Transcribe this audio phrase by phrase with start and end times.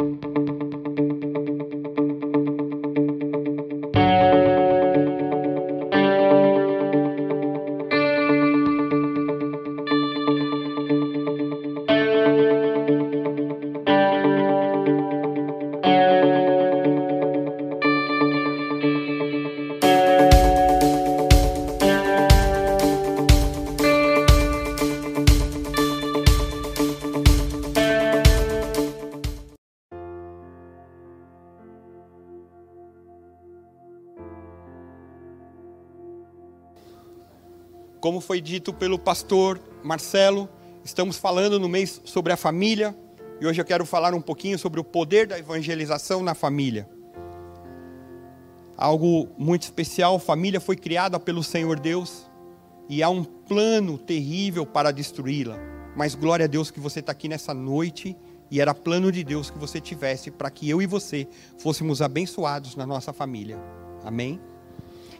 [0.00, 0.59] Como
[38.30, 40.48] foi dito pelo pastor Marcelo,
[40.84, 42.96] estamos falando no mês sobre a família
[43.40, 46.88] e hoje eu quero falar um pouquinho sobre o poder da evangelização na família.
[48.76, 52.30] Algo muito especial, família foi criada pelo Senhor Deus
[52.88, 55.58] e há um plano terrível para destruí-la.
[55.96, 58.16] Mas glória a Deus que você está aqui nessa noite
[58.48, 61.26] e era plano de Deus que você tivesse para que eu e você
[61.58, 63.58] fôssemos abençoados na nossa família.
[64.04, 64.40] Amém?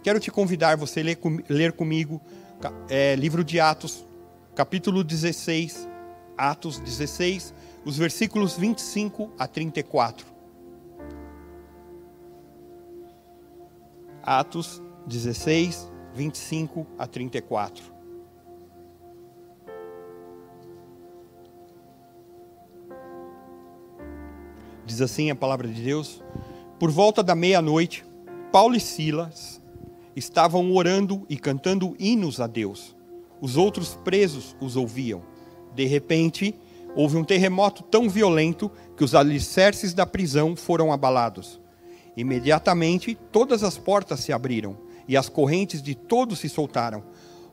[0.00, 2.20] Quero te convidar você ler, ler comigo
[2.89, 4.05] é, livro de Atos,
[4.55, 5.89] capítulo 16,
[6.36, 10.27] Atos 16, os versículos 25 a 34.
[14.22, 18.00] Atos 16, 25 a 34.
[24.84, 26.22] Diz assim a palavra de Deus:
[26.78, 28.05] Por volta da meia-noite,
[28.52, 29.59] Paulo e Silas
[30.14, 32.97] estavam orando e cantando hinos a Deus.
[33.41, 35.22] Os outros presos os ouviam.
[35.75, 36.55] De repente,
[36.94, 41.61] houve um terremoto tão violento que os alicerces da prisão foram abalados.
[42.17, 44.77] Imediatamente, todas as portas se abriram
[45.08, 47.02] e as correntes de todos se soltaram.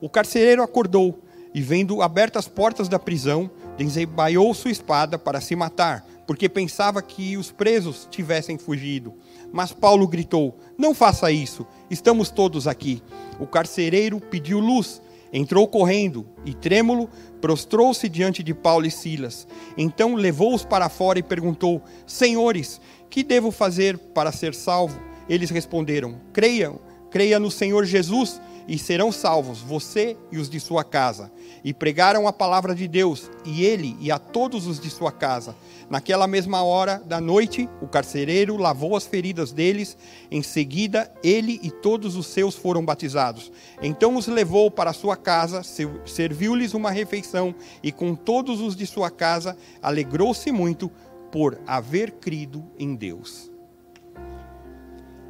[0.02, 1.22] O carcereiro acordou
[1.54, 7.02] e, vendo abertas as portas da prisão, desembaiou sua espada para se matar, porque pensava
[7.02, 9.14] que os presos tivessem fugido.
[9.52, 13.02] Mas Paulo gritou: Não faça isso, estamos todos aqui.
[13.40, 15.02] O carcereiro pediu luz,
[15.32, 19.48] entrou correndo e, trêmulo, prostrou-se diante de Paulo e Silas.
[19.78, 25.00] Então levou-os para fora e perguntou: Senhores, que devo fazer para ser salvo?
[25.30, 30.84] Eles responderam: Creiam, creia no Senhor Jesus e serão salvos, você e os de sua
[30.84, 31.32] casa.
[31.64, 35.56] E pregaram a palavra de Deus, e ele e a todos os de sua casa.
[35.90, 39.98] Naquela mesma hora da noite, o carcereiro lavou as feridas deles.
[40.30, 43.52] Em seguida, ele e todos os seus foram batizados.
[43.82, 45.62] Então os levou para sua casa,
[46.06, 50.92] serviu-lhes uma refeição, e com todos os de sua casa alegrou-se muito
[51.32, 53.50] por haver crido em Deus.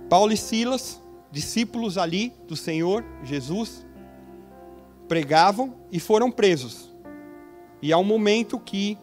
[0.10, 1.02] Paulo e Silas
[1.38, 3.86] discípulos ali do Senhor Jesus
[5.08, 6.92] pregavam e foram presos.
[7.80, 8.98] E há um momento que,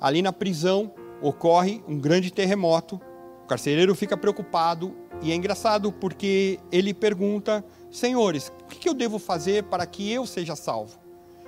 [0.00, 3.00] ali na prisão, ocorre um grande terremoto.
[3.44, 9.20] O carcereiro fica preocupado e é engraçado porque ele pergunta: Senhores, o que eu devo
[9.20, 10.98] fazer para que eu seja salvo?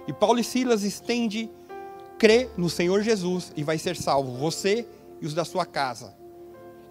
[0.06, 1.50] E Paulo e Silas estende,
[2.16, 4.86] crê no Senhor Jesus e vai ser salvo, você
[5.20, 6.14] e os da sua casa.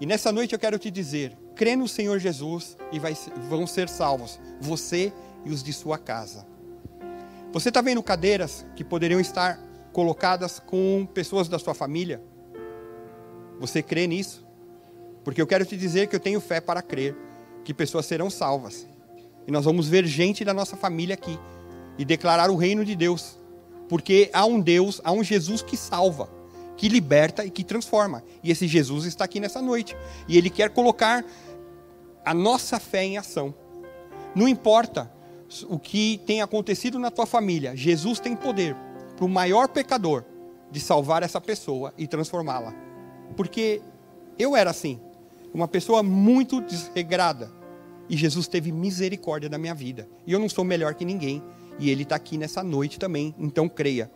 [0.02, 3.16] E nessa noite eu quero te dizer: crê no Senhor Jesus e vai,
[3.50, 5.14] vão ser salvos, você
[5.46, 6.46] e os de sua casa.
[7.52, 9.60] Você está vendo cadeiras que poderiam estar
[9.92, 12.22] colocadas com pessoas da sua família?
[13.60, 14.46] Você crê nisso?
[15.24, 17.16] Porque eu quero te dizer que eu tenho fé para crer
[17.64, 18.88] que pessoas serão salvas.
[19.48, 21.40] E nós vamos ver gente da nossa família aqui
[21.98, 23.38] e declarar o reino de Deus.
[23.88, 26.30] Porque há um Deus, há um Jesus que salva
[26.76, 28.24] que liberta e que transforma.
[28.44, 29.96] E esse Jesus está aqui nessa noite.
[30.28, 31.24] E ele quer colocar
[32.26, 33.54] a nossa fé em ação.
[34.36, 35.12] Não importa
[35.70, 38.76] o que tem acontecido na tua família, Jesus tem poder
[39.16, 40.24] para o maior pecador
[40.72, 42.74] de salvar essa pessoa e transformá-la.
[43.38, 43.82] Porque
[44.38, 45.00] eu era assim,
[45.54, 47.52] uma pessoa muito desregrada.
[48.10, 50.08] E Jesus teve misericórdia da minha vida.
[50.26, 51.42] E eu não sou melhor que ninguém.
[51.80, 53.34] E Ele está aqui nessa noite também.
[53.40, 54.12] Então creia.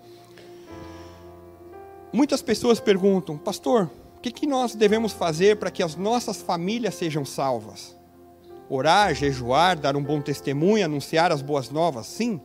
[2.12, 6.96] Muitas pessoas perguntam, pastor, o que, que nós devemos fazer para que as nossas famílias
[6.96, 7.97] sejam salvas?
[8.70, 12.06] Orar, jejuar, dar um bom testemunho, anunciar as boas novas?
[12.08, 12.42] Sim.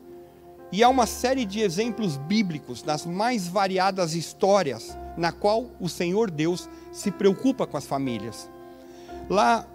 [0.70, 6.30] E há uma série de exemplos bíblicos nas mais variadas histórias na qual o Senhor
[6.30, 8.48] Deus se preocupa com as famílias.
[9.28, 9.66] Lá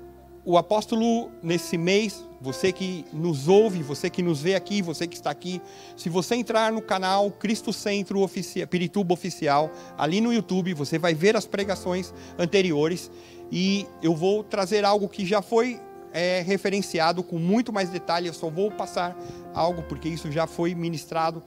[0.43, 5.15] o apóstolo, nesse mês, você que nos ouve, você que nos vê aqui, você que
[5.15, 5.61] está aqui,
[5.95, 11.13] se você entrar no canal Cristo Centro Oficial, Pirituba Oficial, ali no YouTube, você vai
[11.13, 13.11] ver as pregações anteriores
[13.51, 15.81] e eu vou trazer algo que já foi
[16.13, 19.17] é, referenciado com muito mais detalhe, eu só vou passar
[19.53, 21.43] algo porque isso já foi ministrado.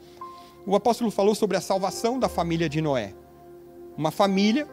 [0.66, 3.14] O apóstolo falou sobre a salvação da família de Noé.
[3.96, 4.68] Uma família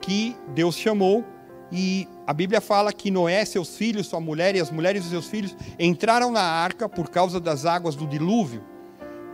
[0.00, 1.24] que Deus chamou
[1.70, 5.26] e a Bíblia fala que Noé, seus filhos, sua mulher e as mulheres dos seus
[5.26, 8.62] filhos entraram na arca por causa das águas do dilúvio.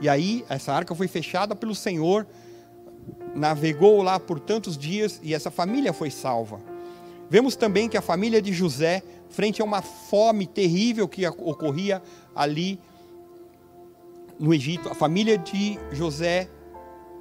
[0.01, 2.27] E aí, essa arca foi fechada pelo Senhor,
[3.35, 6.61] navegou lá por tantos dias e essa família foi salva.
[7.31, 12.03] Vemos também que a família de José, frente a uma fome terrível que ocorria
[12.35, 12.81] ali
[14.39, 16.49] no Egito, a família de José,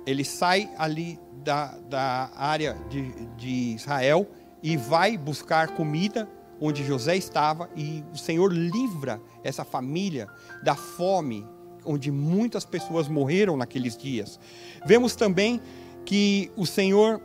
[0.06, 4.28] ele sai ali da, da área de, de Israel
[4.62, 6.30] e vai buscar comida
[6.60, 10.28] onde José estava, e o Senhor livra essa família
[10.64, 11.46] da fome,
[11.86, 14.40] onde muitas pessoas morreram naqueles dias.
[14.86, 15.62] Vemos também
[16.04, 17.22] que o Senhor,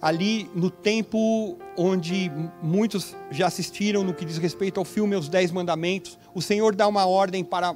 [0.00, 2.30] ali no tempo onde
[2.62, 6.86] muitos já assistiram no que diz respeito ao filme Os Dez Mandamentos, o Senhor dá
[6.86, 7.74] uma ordem para,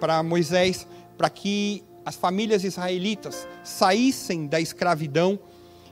[0.00, 0.86] para Moisés
[1.16, 5.38] para que as famílias israelitas saíssem da escravidão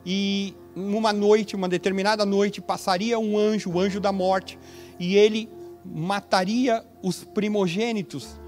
[0.05, 4.58] e numa noite, uma determinada noite, passaria um anjo, o anjo da morte,
[4.99, 5.49] e ele
[5.84, 8.40] mataria os primogênitos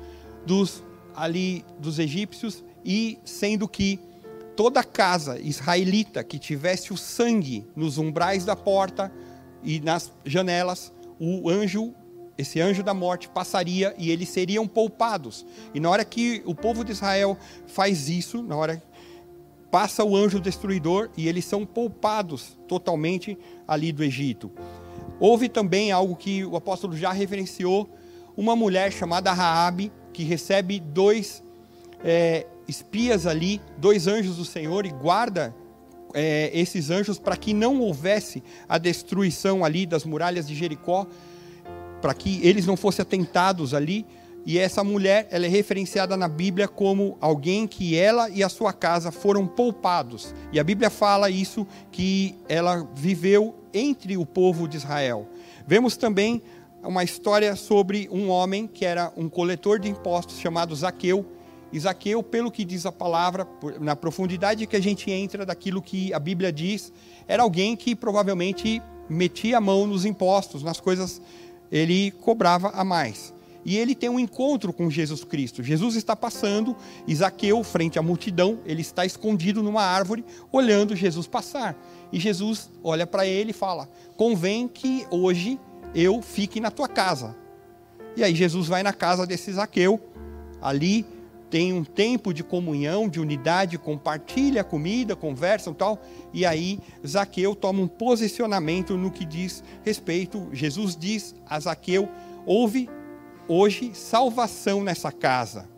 [0.47, 0.83] dos
[1.15, 4.01] ali dos egípcios e sendo que
[4.57, 9.13] toda casa israelita que tivesse o sangue nos umbrais da porta
[9.63, 11.95] e nas janelas, o anjo
[12.37, 15.45] esse anjo da morte passaria e eles seriam poupados.
[15.75, 18.83] E na hora que o povo de Israel faz isso, na hora
[19.71, 24.51] passa o anjo destruidor e eles são poupados totalmente ali do Egito.
[25.21, 27.89] Houve também algo que o apóstolo já referenciou,
[28.37, 31.43] uma mulher chamada Raabe que recebe dois
[32.05, 35.55] é, espias ali, dois anjos do Senhor e guarda
[36.15, 41.07] é, esses anjos para que não houvesse a destruição ali das muralhas de Jericó,
[42.01, 44.07] para que eles não fossem atentados ali.
[44.45, 48.73] E essa mulher, ela é referenciada na Bíblia como alguém que ela e a sua
[48.73, 50.35] casa foram poupados.
[50.53, 55.29] E a Bíblia fala isso que ela viveu entre o povo de Israel.
[55.65, 56.43] Vemos também
[56.83, 61.25] uma história sobre um homem que era um coletor de impostos chamado Zaqueu.
[61.79, 63.47] Zaqueu, pelo que diz a palavra,
[63.81, 66.93] na profundidade que a gente entra daquilo que a Bíblia diz,
[67.27, 71.21] era alguém que provavelmente metia a mão nos impostos, nas coisas
[71.71, 73.33] ele cobrava a mais
[73.65, 75.63] e ele tem um encontro com Jesus Cristo.
[75.63, 76.77] Jesus está passando,
[77.07, 81.77] Isaqueu, frente à multidão, ele está escondido numa árvore, olhando Jesus passar.
[82.13, 85.59] E Jesus olha para ele e fala: Convém que hoje
[85.95, 87.37] eu fique na tua casa.
[88.17, 90.01] E aí Jesus vai na casa desse Isaqueu,
[90.61, 91.07] ali
[91.53, 96.01] tem um tempo de comunhão, de unidade, compartilha comida, conversam tal.
[96.33, 100.49] E aí Zaqueu toma um posicionamento no que diz respeito.
[100.51, 102.09] Jesus diz a Zaqueu:
[102.47, 102.89] ouve
[103.47, 105.69] hoje salvação nessa casa,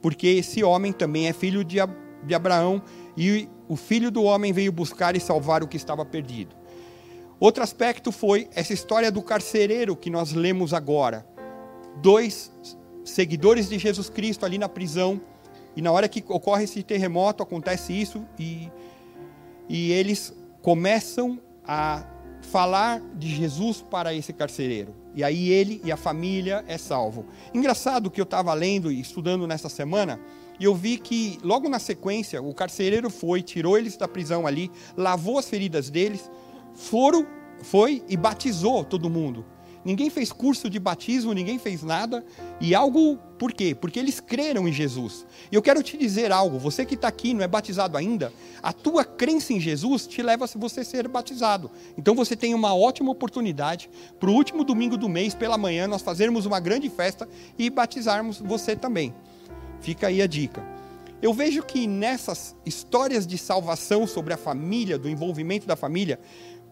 [0.00, 1.78] porque esse homem também é filho de,
[2.24, 2.80] de Abraão
[3.16, 6.54] e o filho do homem veio buscar e salvar o que estava perdido.
[7.40, 11.26] Outro aspecto foi essa história do carcereiro que nós lemos agora.
[12.00, 12.52] Dois
[13.04, 15.20] seguidores de Jesus Cristo ali na prisão,
[15.76, 18.70] e na hora que ocorre esse terremoto, acontece isso, e,
[19.68, 22.06] e eles começam a
[22.42, 24.94] falar de Jesus para esse carcereiro.
[25.14, 27.26] E aí ele e a família é salvo.
[27.52, 30.20] Engraçado que eu estava lendo e estudando nessa semana,
[30.58, 34.70] e eu vi que logo na sequência o carcereiro foi, tirou eles da prisão ali,
[34.96, 36.30] lavou as feridas deles,
[36.74, 37.26] foram,
[37.62, 39.44] foi e batizou todo mundo.
[39.84, 42.24] Ninguém fez curso de batismo, ninguém fez nada.
[42.60, 43.74] E algo, por quê?
[43.74, 45.26] Porque eles creram em Jesus.
[45.52, 48.72] E eu quero te dizer algo: você que está aqui não é batizado ainda, a
[48.72, 51.70] tua crença em Jesus te leva a você ser batizado.
[51.98, 56.02] Então você tem uma ótima oportunidade para o último domingo do mês, pela manhã, nós
[56.02, 59.14] fazermos uma grande festa e batizarmos você também.
[59.80, 60.73] Fica aí a dica.
[61.24, 66.20] Eu vejo que nessas histórias de salvação sobre a família, do envolvimento da família,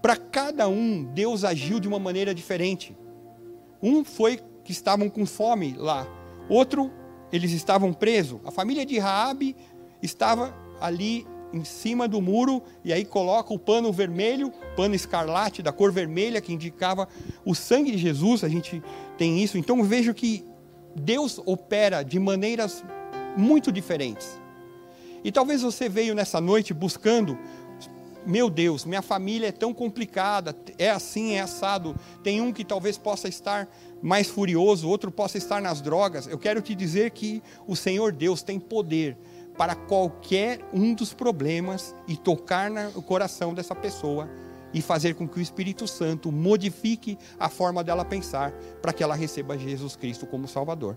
[0.02, 2.94] para cada um, Deus agiu de uma maneira diferente.
[3.82, 6.06] Um foi que estavam com fome lá.
[6.50, 6.92] Outro,
[7.32, 8.40] eles estavam presos.
[8.44, 9.56] A família de Raabe
[10.02, 15.72] estava ali em cima do muro e aí coloca o pano vermelho, pano escarlate da
[15.72, 17.08] cor vermelha que indicava
[17.42, 18.44] o sangue de Jesus.
[18.44, 18.82] A gente
[19.16, 19.56] tem isso.
[19.56, 20.44] Então vejo que
[20.94, 22.84] Deus opera de maneiras
[23.34, 24.41] muito diferentes.
[25.24, 27.38] E talvez você veio nessa noite buscando
[28.24, 31.96] meu Deus, minha família é tão complicada, é assim, é assado.
[32.22, 33.68] Tem um que talvez possa estar
[34.00, 36.26] mais furioso, outro possa estar nas drogas.
[36.26, 39.16] Eu quero te dizer que o Senhor Deus tem poder
[39.56, 44.28] para qualquer um dos problemas e tocar no coração dessa pessoa
[44.72, 49.14] e fazer com que o Espírito Santo modifique a forma dela pensar para que ela
[49.14, 50.96] receba Jesus Cristo como Salvador.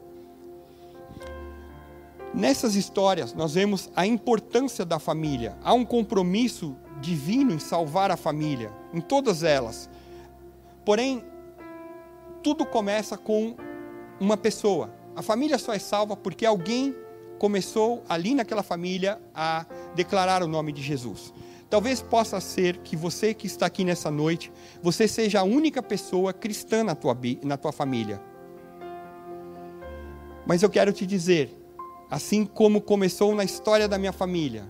[2.35, 5.57] Nessas histórias, nós vemos a importância da família.
[5.63, 9.89] Há um compromisso divino em salvar a família, em todas elas.
[10.83, 11.23] Porém,
[12.43, 13.55] tudo começa com
[14.19, 14.93] uma pessoa.
[15.15, 16.93] A família só é salva porque alguém
[17.39, 19.65] começou ali naquela família a
[19.95, 21.33] declarar o nome de Jesus.
[21.69, 24.51] Talvez possa ser que você que está aqui nessa noite,
[24.83, 28.21] você seja a única pessoa cristã na tua, na tua família.
[30.45, 31.64] Mas eu quero te dizer,
[32.09, 34.65] assim como começou na história da minha família,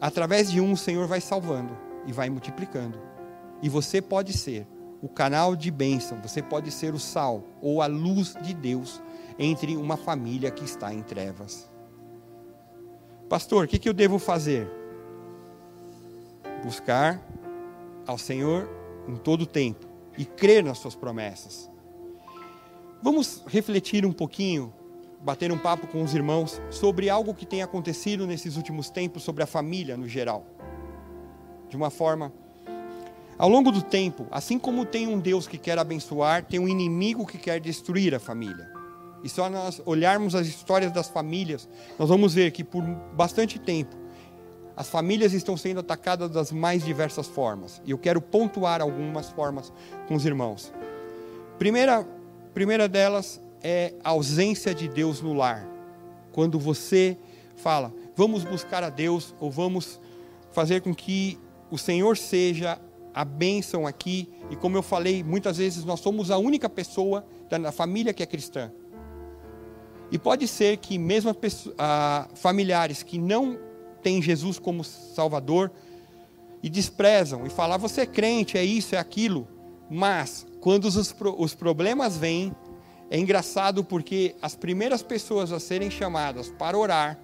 [0.00, 1.76] através de um o Senhor vai salvando
[2.06, 2.98] e vai multiplicando.
[3.62, 4.66] E você pode ser
[5.00, 9.02] o canal de bênção, você pode ser o sal ou a luz de Deus
[9.38, 11.70] entre uma família que está em trevas.
[13.28, 14.68] Pastor, o que, que eu devo fazer?
[16.62, 17.20] Buscar
[18.06, 18.68] ao Senhor
[19.08, 19.86] em todo o tempo
[20.16, 21.70] e crer nas suas promessas.
[23.02, 24.72] Vamos refletir um pouquinho,
[25.22, 29.42] bater um papo com os irmãos sobre algo que tem acontecido nesses últimos tempos sobre
[29.42, 30.44] a família no geral.
[31.68, 32.32] De uma forma
[33.38, 37.26] ao longo do tempo, assim como tem um Deus que quer abençoar, tem um inimigo
[37.26, 38.70] que quer destruir a família.
[39.24, 42.82] E só nós olharmos as histórias das famílias, nós vamos ver que por
[43.14, 43.96] bastante tempo
[44.76, 47.80] as famílias estão sendo atacadas das mais diversas formas.
[47.84, 49.72] E eu quero pontuar algumas formas
[50.08, 50.72] com os irmãos.
[51.58, 52.06] Primeira,
[52.52, 55.68] primeira delas é a ausência de Deus no lar.
[56.32, 57.16] Quando você
[57.56, 60.00] fala, vamos buscar a Deus ou vamos
[60.50, 61.38] fazer com que
[61.70, 62.80] o Senhor seja
[63.14, 64.28] a bênção aqui.
[64.50, 68.26] E como eu falei, muitas vezes nós somos a única pessoa da família que é
[68.26, 68.72] cristã.
[70.10, 71.34] E pode ser que mesmo
[72.34, 73.58] familiares que não
[74.02, 75.70] têm Jesus como Salvador
[76.62, 79.48] e desprezam e falam, você é crente, é isso, é aquilo.
[79.90, 82.54] Mas quando os problemas vêm,
[83.12, 87.18] é engraçado porque as primeiras pessoas a serem chamadas para orar,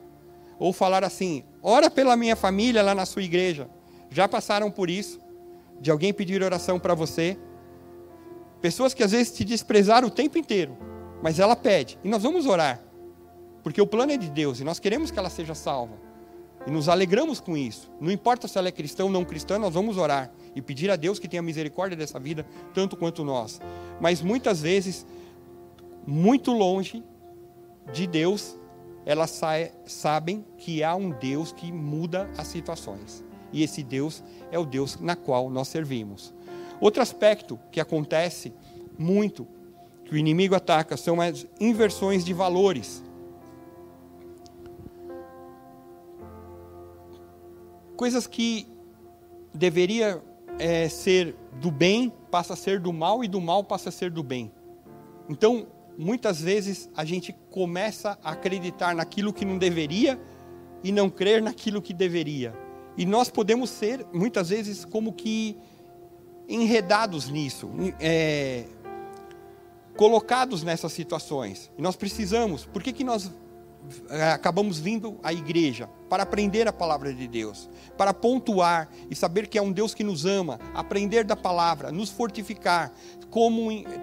[0.58, 3.68] ou falar assim, ora pela minha família lá na sua igreja,
[4.10, 5.20] já passaram por isso,
[5.80, 7.38] de alguém pedir oração para você.
[8.60, 10.76] Pessoas que às vezes te desprezaram o tempo inteiro
[11.22, 12.80] mas ela pede, e nós vamos orar,
[13.62, 16.06] porque o plano é de Deus e nós queremos que ela seja salva.
[16.66, 17.90] E nos alegramos com isso.
[18.00, 20.96] Não importa se ela é cristã ou não cristã, nós vamos orar e pedir a
[20.96, 23.60] Deus que tenha misericórdia dessa vida, tanto quanto nós.
[24.00, 25.06] Mas muitas vezes,
[26.08, 27.04] muito longe
[27.92, 28.58] de Deus,
[29.04, 29.38] elas
[29.84, 33.22] sabem que há um Deus que muda as situações.
[33.52, 36.32] E esse Deus é o Deus na qual nós servimos.
[36.80, 38.54] Outro aspecto que acontece
[38.98, 39.46] muito
[40.06, 43.04] que o inimigo ataca são as inversões de valores.
[47.96, 48.66] Coisas que
[49.52, 50.22] deveria
[50.58, 54.10] é, ser do bem passa a ser do mal e do mal passa a ser
[54.10, 54.50] do bem.
[55.28, 55.66] Então,
[55.98, 60.18] muitas vezes a gente começa a acreditar naquilo que não deveria
[60.84, 62.54] e não crer naquilo que deveria.
[62.96, 65.58] E nós podemos ser, muitas vezes, como que
[66.48, 67.68] enredados nisso.
[68.00, 68.64] É,
[69.96, 71.70] colocados nessas situações.
[71.76, 72.64] E nós precisamos.
[72.64, 73.32] Por que, que nós
[74.08, 75.88] é, acabamos vindo à igreja?
[76.08, 80.04] Para aprender a palavra de Deus, para pontuar e saber que é um Deus que
[80.04, 82.92] nos ama, aprender da palavra, nos fortificar,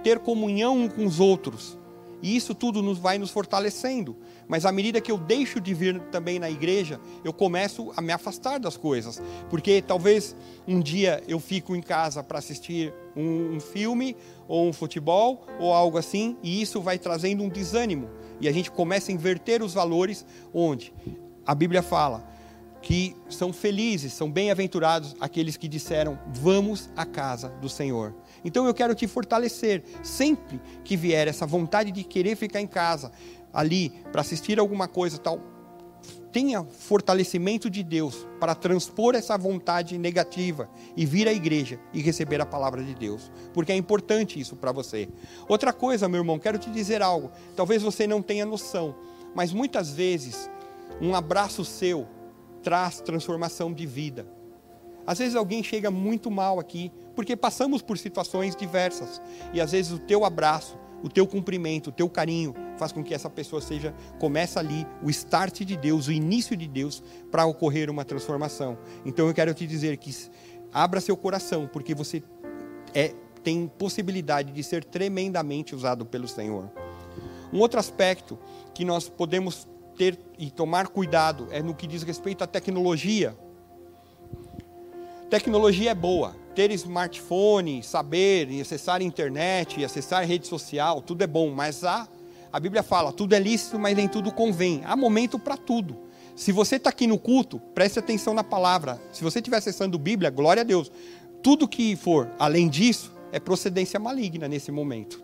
[0.04, 1.78] ter comunhão com os outros.
[2.26, 4.18] E isso tudo nos vai nos fortalecendo.
[4.48, 8.12] Mas à medida que eu deixo de vir também na igreja, eu começo a me
[8.12, 9.22] afastar das coisas.
[9.48, 10.36] Porque talvez
[10.68, 14.18] um dia eu fico em casa para assistir um, um, filme,
[14.48, 18.10] ou um futebol, ou algo assim, e isso vai trazendo um desânimo.
[18.42, 20.92] E a gente começa a inverter os valores, onde
[21.46, 22.28] a Bíblia fala
[22.82, 28.16] que são felizes, são bem-aventurados aqueles que disseram: Vamos à casa do Senhor.
[28.46, 29.84] Então eu quero te fortalecer.
[30.04, 33.12] Sempre que vier essa vontade de querer ficar em casa,
[33.52, 35.42] ali, para assistir alguma coisa tal,
[36.32, 42.42] tenha fortalecimento de Deus para transpor essa vontade negativa e vir à igreja e receber
[42.42, 45.08] a palavra de Deus, porque é importante isso para você.
[45.48, 47.32] Outra coisa, meu irmão, quero te dizer algo.
[47.56, 48.94] Talvez você não tenha noção,
[49.34, 50.50] mas muitas vezes
[51.02, 52.06] um abraço seu
[52.62, 54.28] traz transformação de vida.
[55.08, 59.22] Às vezes alguém chega muito mal aqui, porque passamos por situações diversas.
[59.54, 63.14] E às vezes o teu abraço, o teu cumprimento, o teu carinho faz com que
[63.14, 67.90] essa pessoa seja começa ali o start de Deus, o início de Deus para ocorrer
[67.90, 68.78] uma transformação.
[69.06, 70.14] Então eu quero te dizer que
[70.74, 72.22] abra seu coração, porque você
[72.94, 76.70] é, tem possibilidade de ser tremendamente usado pelo Senhor.
[77.54, 78.38] Um outro aspecto
[78.74, 83.38] que nós podemos ter e tomar cuidado é no que diz respeito à tecnologia.
[85.30, 91.50] Tecnologia é boa, ter smartphone, saber, acessar a internet, acessar rede social, tudo é bom,
[91.50, 92.08] mas há,
[92.54, 94.84] a Bíblia fala, tudo é lícito, mas nem tudo convém.
[94.86, 95.98] Há momento para tudo.
[96.36, 99.02] Se você está aqui no culto, preste atenção na palavra.
[99.12, 100.92] Se você estiver acessando Bíblia, glória a Deus.
[101.42, 105.24] Tudo que for além disso é procedência maligna nesse momento.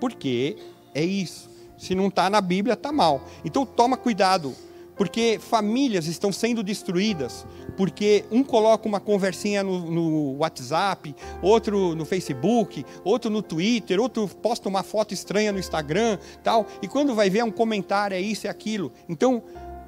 [0.00, 0.56] Porque
[0.94, 1.50] é isso.
[1.76, 3.22] Se não está na Bíblia, está mal.
[3.44, 4.54] Então toma cuidado
[4.96, 12.04] porque famílias estão sendo destruídas, porque um coloca uma conversinha no, no, WhatsApp, outro no
[12.04, 17.28] Facebook, outro no Twitter, outro posta uma foto estranha no Instagram, tal, e quando vai
[17.28, 18.90] ver é um comentário, é isso, é aquilo.
[19.08, 19.42] Então,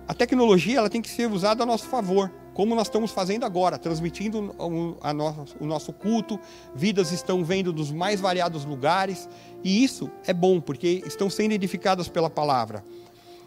[0.07, 3.79] a tecnologia ela tem que ser usada a nosso favor, como nós estamos fazendo agora,
[3.79, 6.39] transmitindo o, no, o nosso culto,
[6.75, 9.29] vidas estão vendo dos mais variados lugares,
[9.63, 12.85] e isso é bom, porque estão sendo edificadas pela palavra.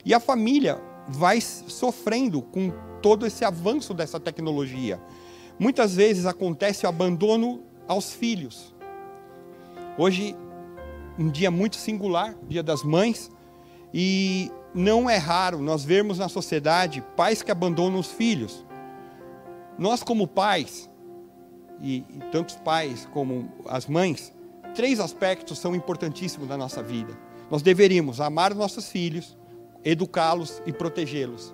[0.05, 5.01] E a família, vai sofrendo com todo esse avanço dessa tecnologia.
[5.59, 8.73] Muitas vezes acontece o abandono aos filhos.
[9.97, 10.35] Hoje,
[11.17, 13.29] um dia muito singular, Dia das Mães,
[13.93, 18.65] e não é raro nós vermos na sociedade pais que abandonam os filhos.
[19.77, 20.89] Nós, como pais,
[21.81, 24.33] e, e tantos pais como as mães,
[24.75, 27.17] três aspectos são importantíssimos na nossa vida.
[27.49, 29.37] Nós deveríamos amar os nossos filhos,
[29.83, 31.53] educá-los e protegê-los.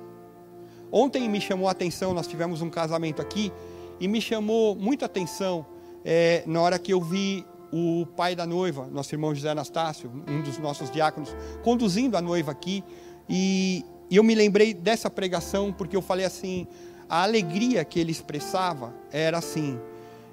[0.92, 3.52] Ontem me chamou a atenção, nós tivemos um casamento aqui,
[4.00, 5.66] e me chamou muita atenção
[6.06, 10.42] é, na hora que eu vi o pai da noiva, nosso irmão José Anastácio, um
[10.42, 12.84] dos nossos diáconos, conduzindo a noiva aqui,
[13.28, 16.68] e, e eu me lembrei dessa pregação, porque eu falei assim,
[17.10, 19.80] a alegria que ele expressava era assim,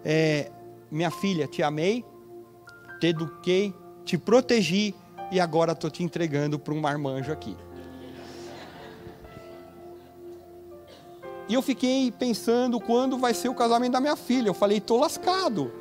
[0.05, 0.51] é,
[0.91, 2.05] minha filha, te amei,
[3.01, 3.75] te eduquei,
[4.05, 4.95] te protegi,
[5.33, 7.57] e agora estou te entregando para um marmanjo aqui.
[11.49, 14.49] E eu fiquei pensando quando vai ser o casamento da minha filha.
[14.49, 15.73] Eu falei, estou lascado.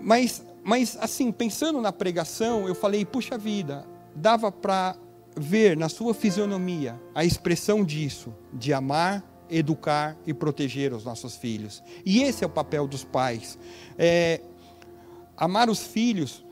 [0.00, 4.96] Mas, mas, assim, pensando na pregação, eu falei, puxa vida, dava para
[5.36, 11.82] ver na sua fisionomia a expressão disso, de amar, educar e proteger os nossos filhos.
[12.04, 13.58] E esse é o papel dos pais.
[13.98, 14.40] É,
[15.36, 16.44] amar os filhos.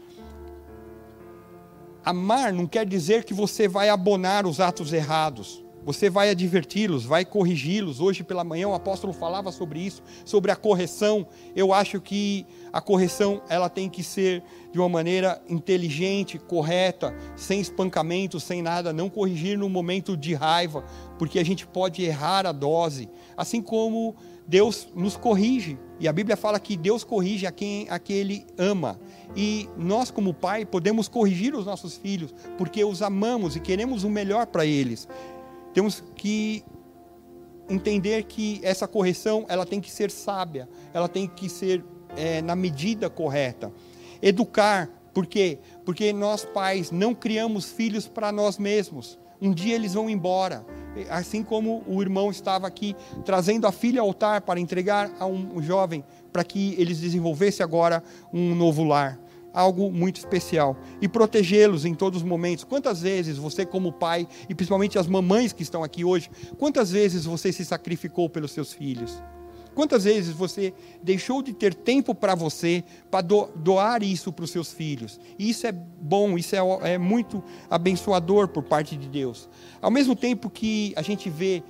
[2.05, 5.64] Amar não quer dizer que você vai abonar os atos errados.
[5.85, 8.01] Você vai adverti-los, vai corrigi-los.
[8.01, 11.27] Hoje pela manhã o apóstolo falava sobre isso, sobre a correção.
[11.55, 14.43] Eu acho que a correção ela tem que ser
[14.73, 20.85] de uma maneira inteligente, correta, sem espancamento, sem nada, não corrigir no momento de raiva,
[21.19, 24.17] porque a gente pode errar a dose, assim como
[24.47, 25.79] Deus nos corrige.
[26.01, 28.99] E a Bíblia fala que Deus corrige a quem, a quem Ele ama.
[29.37, 34.11] E nós, como pai, podemos corrigir os nossos filhos, porque os amamos e queremos o
[34.11, 35.09] melhor para eles.
[35.75, 36.65] Temos que
[37.69, 41.85] entender que essa correção ela tem que ser sábia, ela tem que ser
[42.17, 43.73] é, na medida correta.
[44.23, 45.59] Educar, por quê?
[45.85, 49.19] Porque nós pais não criamos filhos para nós mesmos.
[49.43, 50.65] Um dia eles vão embora.
[51.11, 55.61] Assim como o irmão estava aqui trazendo a filha ao altar para entregar a um
[55.61, 59.19] jovem para que eles desenvolvessem agora um novo lar
[59.55, 62.65] algo muito especial e protegê-los em todos os momentos.
[62.65, 67.25] Quantas vezes você, como pai, e principalmente as mamães que estão aqui hoje, quantas vezes
[67.25, 69.23] você se sacrificou pelos seus filhos?
[69.75, 74.73] Quantas vezes você deixou de ter tempo para você, para doar isso para os seus
[74.73, 75.19] filhos?
[75.37, 79.49] E isso é bom, isso é, é muito abençoador por parte de Deus.
[79.83, 81.63] Ao mesmo tempo que a gente vê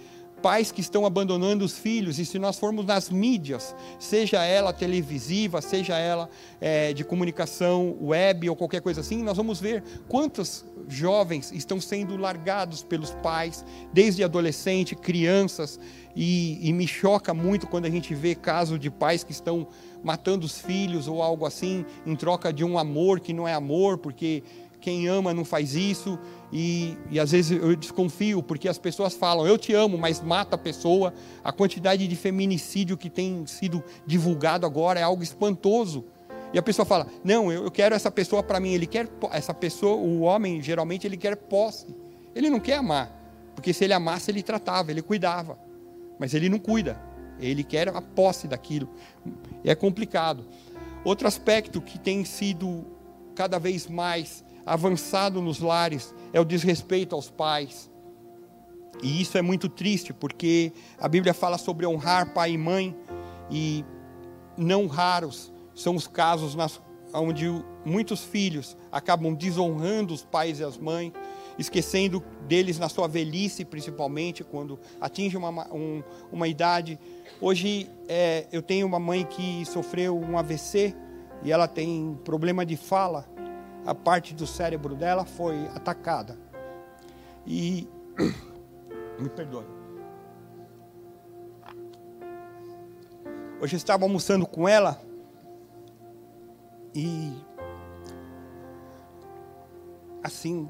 [0.44, 5.62] pais que estão abandonando os filhos, e se nós formos nas mídias, seja ela televisiva,
[5.62, 6.28] seja ela
[6.60, 12.14] é, de comunicação web ou qualquer coisa assim, nós vamos ver quantos jovens estão sendo
[12.18, 15.80] largados pelos pais, desde adolescente, crianças,
[16.14, 19.66] e, e me choca muito quando a gente vê casos de pais que estão
[20.02, 23.96] matando os filhos ou algo assim, em troca de um amor que não é amor,
[23.96, 24.42] porque
[24.84, 26.18] quem ama não faz isso,
[26.52, 30.56] e, e, às vezes eu desconfio, porque as pessoas falam, eu te amo, mas mata
[30.56, 31.14] a pessoa.
[31.42, 36.04] A quantidade de feminicídio que tem sido divulgado agora é algo espantoso.
[36.52, 38.74] E a pessoa fala, não, eu quero essa pessoa para mim.
[38.74, 41.86] Ele quer, essa pessoa, o homem, geralmente, ele quer posse.
[42.34, 43.10] Ele não quer amar,
[43.54, 45.58] porque se ele amasse, ele tratava, ele cuidava.
[46.18, 47.00] Mas ele não cuida,
[47.40, 48.90] ele quer a posse daquilo.
[49.64, 50.44] É complicado.
[51.02, 52.84] Outro aspecto que tem sido
[53.34, 57.90] cada vez mais avançado nos lares é o desrespeito aos pais.
[59.02, 62.96] E isso é muito triste, porque a Bíblia fala sobre honrar pai e mãe,
[63.50, 63.84] e
[64.56, 66.80] não raros são os casos nas,
[67.12, 67.46] onde
[67.84, 71.12] muitos filhos acabam desonrando os pais e as mães,
[71.58, 76.98] esquecendo deles na sua velhice, principalmente, quando atinge uma, um, uma idade.
[77.40, 80.94] Hoje é, eu tenho uma mãe que sofreu um AVC
[81.42, 83.33] e ela tem problema de fala
[83.86, 86.38] a parte do cérebro dela foi atacada.
[87.46, 87.88] E
[89.18, 89.64] Me perdoe.
[93.60, 95.00] Hoje eu estava almoçando com ela
[96.94, 97.32] e
[100.22, 100.68] assim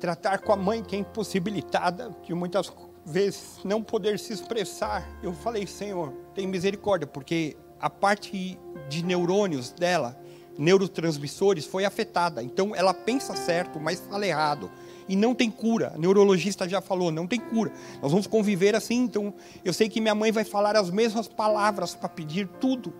[0.00, 2.72] tratar com a mãe que é impossibilitada de muitas
[3.04, 5.06] vezes não poder se expressar.
[5.22, 10.18] Eu falei, Senhor, tem misericórdia, porque a parte de neurônios dela,
[10.58, 12.42] neurotransmissores, foi afetada.
[12.42, 14.70] Então ela pensa certo, mas fala errado.
[15.08, 15.92] E não tem cura.
[15.94, 17.72] A neurologista já falou, não tem cura.
[18.00, 19.02] Nós vamos conviver assim.
[19.02, 19.34] Então
[19.64, 22.92] eu sei que minha mãe vai falar as mesmas palavras para pedir tudo.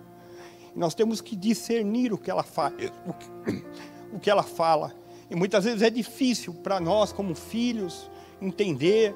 [0.75, 2.73] E nós temos que discernir o que ela faz,
[3.05, 3.63] o que,
[4.13, 4.93] o que ela fala.
[5.29, 8.09] E muitas vezes é difícil para nós, como filhos,
[8.41, 9.15] entender.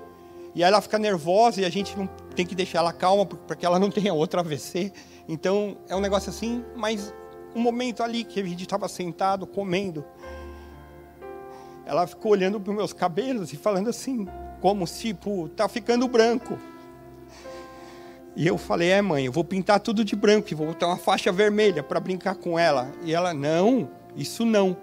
[0.54, 3.56] E aí ela fica nervosa e a gente não tem que deixar ela calma para
[3.58, 4.94] que ela não tenha outra AVC.
[5.28, 7.14] Então é um negócio assim, mas
[7.56, 10.04] um momento ali que a gente estava sentado comendo,
[11.86, 14.28] ela ficou olhando para os meus cabelos e falando assim,
[14.62, 16.58] como tipo, tá ficando branco.
[18.36, 20.98] E eu falei, é mãe, eu vou pintar tudo de branco e vou botar uma
[20.98, 22.92] faixa vermelha para brincar com ela.
[23.04, 24.76] E ela, não, isso não.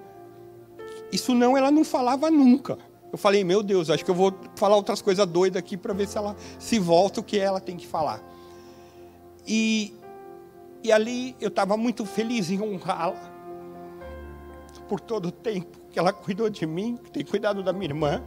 [1.12, 2.78] Isso não, ela não falava nunca.
[3.12, 6.08] Eu falei, meu Deus, acho que eu vou falar outras coisas doidas aqui para ver
[6.08, 8.22] se ela se volta o que ela tem que falar.
[9.46, 9.92] E,
[10.82, 13.32] e ali eu estava muito feliz em honrá-la
[14.88, 18.22] por todo o tempo que ela cuidou de mim, que tem cuidado da minha irmã.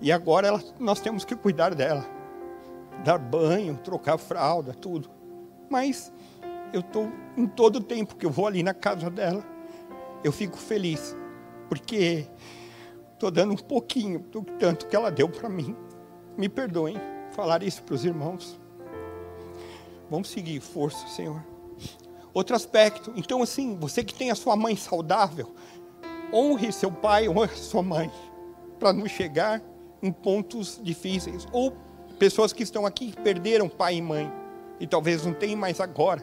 [0.00, 2.04] E agora ela, nós temos que cuidar dela.
[3.04, 5.08] Dar banho, trocar fralda, tudo.
[5.68, 6.12] Mas
[6.72, 9.44] eu estou em todo o tempo que eu vou ali na casa dela,
[10.22, 11.16] eu fico feliz.
[11.68, 12.28] Porque
[13.20, 15.76] Estou dando um pouquinho do tanto que ela deu para mim.
[16.38, 16.96] Me perdoem
[17.32, 18.58] falar isso para os irmãos.
[20.08, 21.44] Vamos seguir, força, Senhor.
[22.32, 25.54] Outro aspecto, então assim, você que tem a sua mãe saudável,
[26.32, 28.10] honre seu pai, honre sua mãe,
[28.78, 29.62] para não chegar
[30.02, 31.46] em pontos difíceis.
[31.52, 31.76] Ou
[32.18, 34.30] pessoas que estão aqui que perderam pai e mãe,
[34.78, 36.22] e talvez não tenham mais agora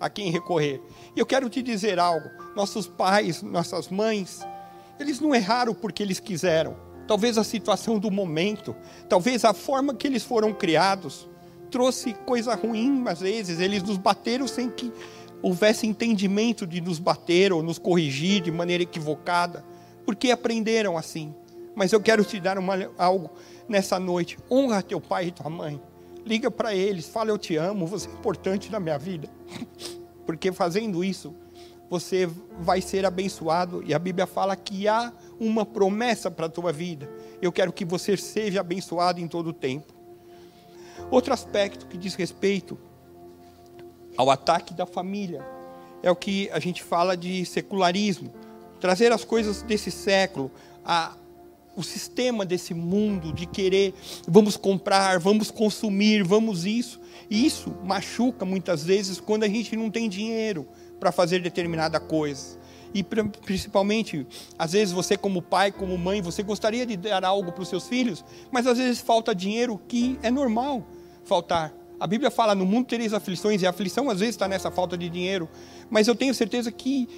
[0.00, 0.82] a quem recorrer.
[1.14, 4.40] E eu quero te dizer algo: nossos pais, nossas mães,
[4.98, 6.76] eles não erraram porque eles quiseram.
[7.06, 8.74] Talvez a situação do momento,
[9.08, 11.28] talvez a forma que eles foram criados,
[11.70, 13.60] trouxe coisa ruim, às vezes.
[13.60, 14.90] Eles nos bateram sem que
[15.44, 19.62] houvesse entendimento de nos bater ou nos corrigir de maneira equivocada,
[20.06, 21.34] porque aprenderam assim.
[21.74, 23.30] Mas eu quero te dar uma, algo
[23.68, 24.38] nessa noite.
[24.50, 25.78] Honra teu pai e tua mãe.
[26.24, 29.28] Liga para eles, fala eu te amo, você é importante na minha vida.
[30.24, 31.34] Porque fazendo isso,
[31.90, 32.26] você
[32.58, 33.82] vai ser abençoado.
[33.84, 37.06] E a Bíblia fala que há uma promessa para a tua vida.
[37.42, 39.92] Eu quero que você seja abençoado em todo o tempo.
[41.10, 42.78] Outro aspecto que diz respeito
[44.16, 45.44] ao ataque da família
[46.02, 48.30] é o que a gente fala de secularismo.
[48.78, 50.50] Trazer as coisas desse século,
[50.84, 51.16] a,
[51.74, 53.94] o sistema desse mundo de querer,
[54.28, 57.00] vamos comprar, vamos consumir, vamos isso.
[57.30, 60.68] Isso machuca muitas vezes quando a gente não tem dinheiro
[61.00, 62.58] para fazer determinada coisa.
[62.92, 64.26] E principalmente,
[64.58, 67.88] às vezes você como pai, como mãe, você gostaria de dar algo para os seus
[67.88, 70.86] filhos, mas às vezes falta dinheiro que é normal
[71.24, 71.74] faltar.
[72.04, 74.94] A Bíblia fala: no mundo tereis aflições, e a aflição às vezes está nessa falta
[74.94, 75.48] de dinheiro.
[75.88, 77.08] Mas eu tenho certeza que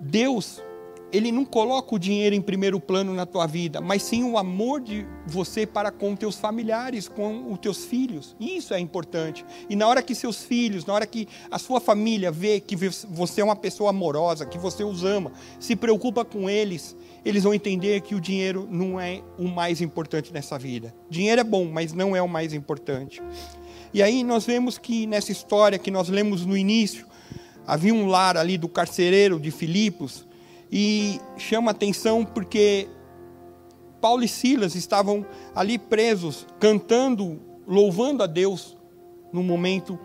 [0.00, 0.62] Deus
[1.12, 4.80] ele não coloca o dinheiro em primeiro plano na tua vida, mas sim o amor
[4.80, 8.34] de você para com teus familiares, com os teus filhos.
[8.40, 9.44] Isso é importante.
[9.68, 13.42] E na hora que seus filhos, na hora que a sua família vê que você
[13.42, 18.00] é uma pessoa amorosa, que você os ama, se preocupa com eles, eles vão entender
[18.00, 20.94] que o dinheiro não é o mais importante nessa vida.
[21.10, 23.20] Dinheiro é bom, mas não é o mais importante.
[23.94, 27.06] E aí nós vemos que nessa história que nós lemos no início,
[27.66, 30.26] havia um lar ali do carcereiro de Filipos,
[30.70, 32.88] e chama atenção porque
[34.00, 38.76] Paulo e Silas estavam ali presos, cantando, louvando a Deus,
[39.32, 39.98] num momento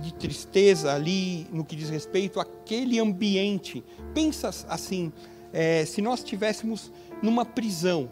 [0.00, 3.84] de tristeza ali, no que diz respeito àquele ambiente.
[4.14, 5.12] Pensa assim,
[5.52, 8.08] é, se nós estivéssemos numa prisão,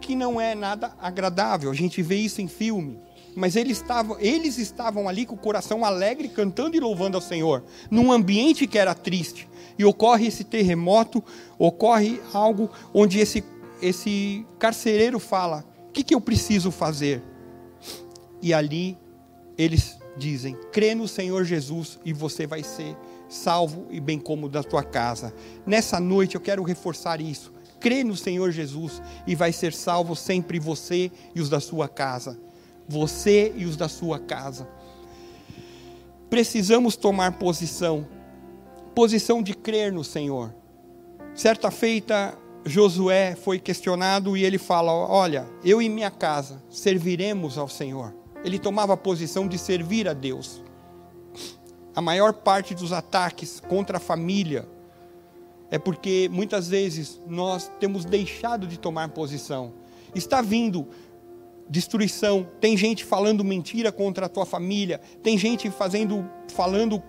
[0.00, 2.98] que não é nada agradável, a gente vê isso em filme,
[3.34, 7.64] mas eles estavam, eles estavam ali com o coração alegre, cantando e louvando ao Senhor,
[7.90, 11.22] num ambiente que era triste e ocorre esse terremoto,
[11.58, 13.44] ocorre algo onde esse,
[13.82, 17.22] esse carcereiro fala: O que, que eu preciso fazer?
[18.40, 18.96] E ali
[19.58, 22.96] eles dizem: Crê no Senhor Jesus e você vai ser
[23.28, 25.34] salvo e bem como da tua casa.
[25.66, 27.52] Nessa noite eu quero reforçar isso.
[27.80, 32.38] Crê no Senhor Jesus e vai ser salvo sempre você e os da sua casa.
[32.88, 34.68] Você e os da sua casa.
[36.28, 38.06] Precisamos tomar posição
[38.94, 40.54] posição de crer no Senhor.
[41.34, 47.68] Certa feita, Josué foi questionado e ele fala: Olha, eu e minha casa serviremos ao
[47.68, 48.14] Senhor.
[48.44, 50.62] Ele tomava a posição de servir a Deus.
[51.96, 54.68] A maior parte dos ataques contra a família
[55.70, 59.72] é porque muitas vezes nós temos deixado de tomar posição.
[60.14, 60.86] Está vindo
[61.68, 67.02] destruição, tem gente falando mentira contra a tua família, tem gente fazendo falando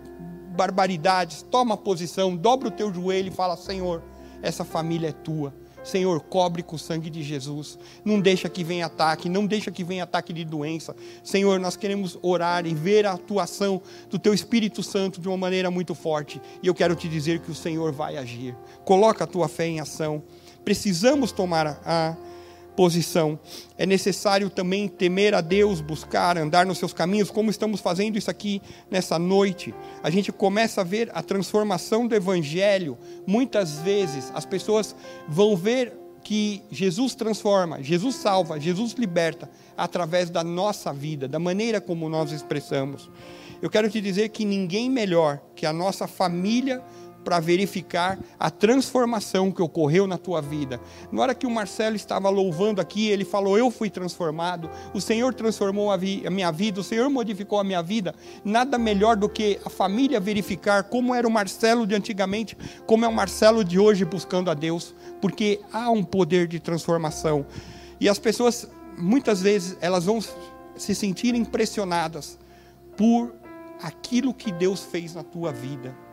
[0.56, 1.42] barbaridades.
[1.44, 4.02] Toma posição, dobra o teu joelho e fala: Senhor,
[4.42, 5.54] essa família é tua.
[5.84, 7.78] Senhor, cobre com o sangue de Jesus.
[8.04, 10.96] Não deixa que venha ataque, não deixa que venha ataque de doença.
[11.24, 15.70] Senhor, nós queremos orar e ver a atuação do Teu Espírito Santo de uma maneira
[15.70, 16.42] muito forte.
[16.64, 18.56] E eu quero te dizer que o Senhor vai agir.
[18.84, 20.24] Coloca a tua fé em ação.
[20.64, 22.18] Precisamos tomar a
[22.76, 23.40] posição.
[23.78, 28.30] É necessário também temer a Deus, buscar, andar nos seus caminhos, como estamos fazendo isso
[28.30, 29.74] aqui nessa noite.
[30.04, 32.98] A gente começa a ver a transformação do Evangelho.
[33.26, 34.96] Muitas vezes as pessoas
[35.28, 41.80] vão ver que Jesus transforma, Jesus salva, Jesus liberta através da nossa vida, da maneira
[41.80, 43.10] como nós expressamos.
[43.62, 46.84] Eu quero te dizer que ninguém melhor que a nossa família
[47.26, 50.80] para verificar a transformação que ocorreu na tua vida.
[51.12, 55.34] Na hora que o Marcelo estava louvando aqui, ele falou: Eu fui transformado, o Senhor
[55.34, 58.14] transformou a, a minha vida, o Senhor modificou a minha vida.
[58.44, 63.08] Nada melhor do que a família verificar como era o Marcelo de antigamente, como é
[63.08, 67.46] o Marcelo de hoje buscando a Deus, porque há um poder de transformação.
[68.00, 70.20] E as pessoas, muitas vezes, elas vão
[70.78, 72.38] se sentir impressionadas
[72.96, 73.34] por
[73.82, 76.05] aquilo que Deus fez na tua vida.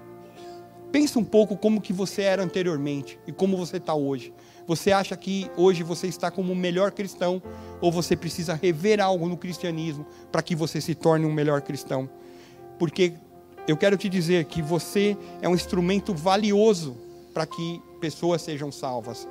[0.93, 4.33] Pensa um pouco como que você era anteriormente e como você está hoje.
[4.67, 7.43] Você acha que hoje você está como o melhor cristão
[7.81, 12.09] ou você precisa rever algo no cristianismo para que você se torne um melhor cristão?
[12.79, 13.15] Porque
[13.67, 16.95] eu quero te dizer que você é um instrumento valioso
[17.33, 19.27] para que pessoas sejam salvas.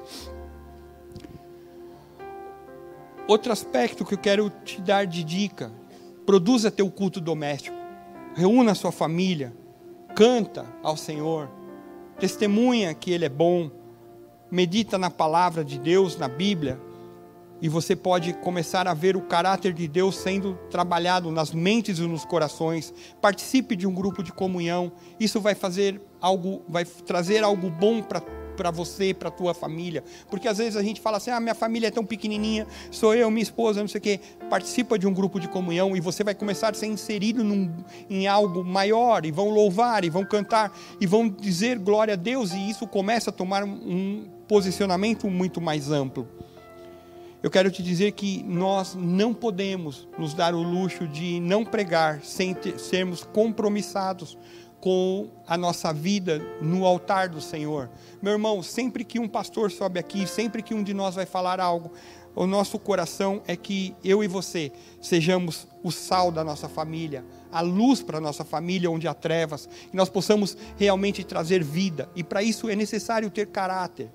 [3.28, 5.72] Outro aspecto que eu quero te dar de dica:
[6.26, 7.78] produza teu culto doméstico,
[8.36, 9.54] reúna a sua família,
[10.16, 11.50] canta ao Senhor,
[12.20, 13.72] testemunha que Ele é bom,
[14.50, 16.80] medita na palavra de Deus, na Bíblia,
[17.62, 22.02] e você pode começar a ver o caráter de Deus sendo trabalhado nas mentes e
[22.02, 22.92] nos corações.
[23.22, 24.92] Participe de um grupo de comunhão.
[25.20, 28.20] Isso vai fazer algo, vai trazer algo bom para
[28.62, 30.04] para você, para tua família.
[30.30, 33.32] Porque às vezes a gente fala assim: ah, minha família é tão pequenininha, sou eu,
[33.32, 34.20] minha esposa, não sei o quê.
[34.52, 37.74] Participa de um grupo de comunhão e você vai começar a ser inserido num,
[38.08, 42.52] em algo maior, e vão louvar, e vão cantar, e vão dizer glória a Deus,
[42.54, 46.28] e isso começa a tomar um posicionamento muito mais amplo.
[47.42, 52.22] Eu quero te dizer que nós não podemos nos dar o luxo de não pregar
[52.22, 54.38] sem sermos compromissados
[54.82, 57.90] com a nossa vida no altar do Senhor.
[58.22, 61.60] Meu irmão, sempre que um pastor sobe aqui, sempre que um de nós vai falar
[61.60, 61.92] algo,
[62.36, 67.62] o nosso coração é que eu e você sejamos o sal da nossa família, a
[67.62, 72.24] luz para a nossa família onde há trevas, que nós possamos realmente trazer vida, e
[72.24, 74.10] para isso é necessário ter caráter.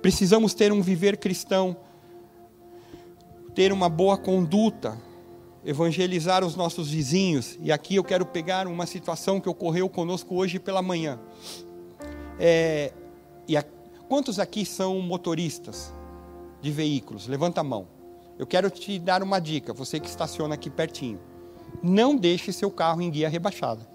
[0.00, 1.76] Precisamos ter um viver cristão,
[3.54, 4.96] ter uma boa conduta,
[5.66, 7.58] evangelizar os nossos vizinhos.
[7.60, 11.18] E aqui eu quero pegar uma situação que ocorreu conosco hoje pela manhã.
[12.38, 12.92] É,
[13.48, 13.64] e a,
[14.08, 15.92] quantos aqui são motoristas
[16.62, 17.26] de veículos?
[17.26, 17.88] Levanta a mão.
[18.38, 21.18] Eu quero te dar uma dica, você que estaciona aqui pertinho.
[21.82, 23.88] Não deixe seu carro em guia rebaixada.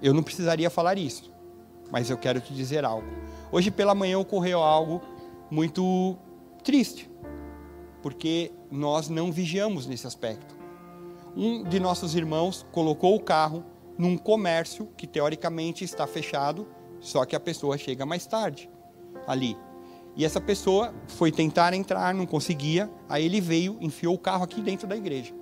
[0.00, 1.30] Eu não precisaria falar isso,
[1.90, 3.06] mas eu quero te dizer algo.
[3.52, 5.02] Hoje pela manhã ocorreu algo
[5.50, 6.16] muito
[6.62, 7.10] triste
[8.04, 10.54] porque nós não vigiamos nesse aspecto.
[11.34, 13.64] Um de nossos irmãos colocou o carro
[13.96, 16.68] num comércio que teoricamente está fechado,
[17.00, 18.68] só que a pessoa chega mais tarde
[19.26, 19.56] ali.
[20.14, 24.60] E essa pessoa foi tentar entrar, não conseguia, aí ele veio, enfiou o carro aqui
[24.60, 25.34] dentro da igreja.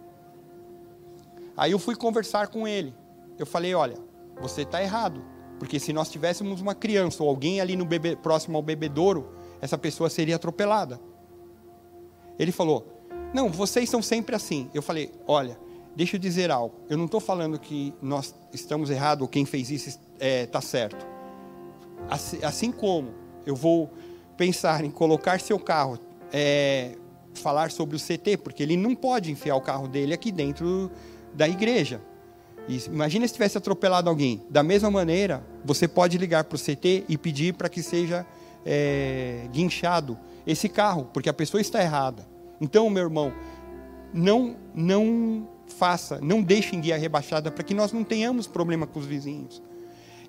[1.56, 2.94] Aí eu fui conversar com ele.
[3.40, 3.96] Eu falei: olha,
[4.40, 5.20] você está errado,
[5.58, 7.88] porque se nós tivéssemos uma criança ou alguém ali no
[8.22, 11.00] próximo ao bebedouro, essa pessoa seria atropelada.
[12.38, 12.86] Ele falou:
[13.32, 14.70] Não, vocês são sempre assim.
[14.72, 15.58] Eu falei: Olha,
[15.94, 16.74] deixa eu dizer algo.
[16.88, 20.60] Eu não estou falando que nós estamos errados ou quem fez isso está é, tá
[20.60, 21.06] certo.
[22.08, 23.14] Assim, assim, como
[23.46, 23.90] eu vou
[24.36, 25.98] pensar em colocar seu carro,
[26.32, 26.96] é,
[27.34, 30.90] falar sobre o CT, porque ele não pode enfiar o carro dele aqui dentro
[31.34, 32.00] da igreja.
[32.68, 34.42] E imagina se tivesse atropelado alguém.
[34.48, 38.26] Da mesma maneira, você pode ligar para o CT e pedir para que seja
[38.64, 42.26] é, guinchado esse carro, porque a pessoa está errada.
[42.60, 43.32] Então, meu irmão,
[44.12, 48.98] não não faça, não deixe em guia rebaixada para que nós não tenhamos problema com
[48.98, 49.62] os vizinhos.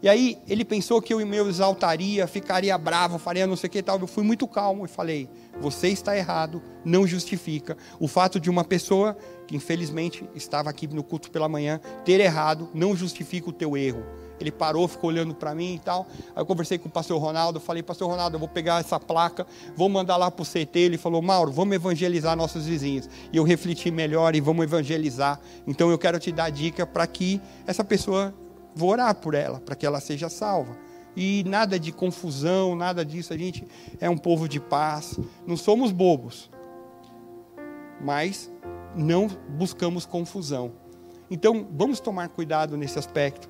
[0.03, 3.81] E aí ele pensou que eu me exaltaria, ficaria bravo, faria não sei o que
[3.81, 3.97] tal.
[3.97, 5.29] Eu fui muito calmo e falei:
[5.61, 9.17] você está errado, não justifica o fato de uma pessoa
[9.47, 14.03] que infelizmente estava aqui no culto pela manhã ter errado, não justifica o teu erro.
[14.43, 16.05] Ele parou, ficou olhando para mim e tal.
[16.35, 19.47] Aí eu conversei com o pastor Ronaldo, falei, pastor Ronaldo, eu vou pegar essa placa,
[19.75, 20.79] vou mandar lá para o CT.
[20.79, 23.09] Ele falou, Mauro, vamos evangelizar nossos vizinhos.
[23.31, 25.39] E eu refleti melhor e vamos evangelizar.
[25.65, 28.33] Então eu quero te dar dica para que essa pessoa,
[28.75, 30.77] vou orar por ela, para que ela seja salva.
[31.15, 33.33] E nada de confusão, nada disso.
[33.33, 33.65] A gente
[33.99, 35.19] é um povo de paz.
[35.45, 36.49] Não somos bobos.
[38.01, 38.51] Mas
[38.95, 40.71] não buscamos confusão.
[41.29, 43.49] Então, vamos tomar cuidado nesse aspecto.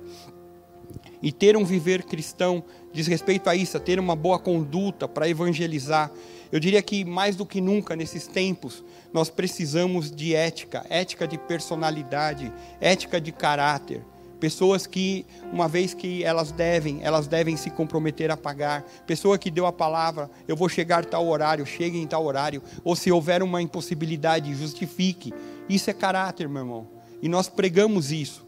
[1.24, 5.26] E ter um viver cristão diz respeito a isso, a ter uma boa conduta para
[5.26, 6.10] evangelizar.
[6.52, 11.38] Eu diria que mais do que nunca nesses tempos, nós precisamos de ética, ética de
[11.38, 14.02] personalidade, ética de caráter.
[14.38, 18.82] Pessoas que, uma vez que elas devem, elas devem se comprometer a pagar.
[19.06, 22.62] Pessoa que deu a palavra, eu vou chegar tal horário, chegue em tal horário.
[22.84, 25.32] Ou se houver uma impossibilidade, justifique.
[25.70, 26.86] Isso é caráter, meu irmão.
[27.22, 28.46] E nós pregamos isso.